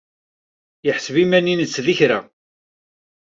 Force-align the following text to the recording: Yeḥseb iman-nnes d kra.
Yeḥseb 0.85 1.15
iman-nnes 1.23 1.73
d 1.85 1.87
kra. 1.97 2.19